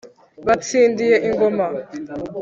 batsindiye 0.47 1.15
ingoma 1.29 1.65